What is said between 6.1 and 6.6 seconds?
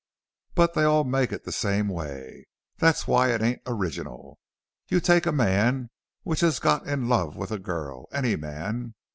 which has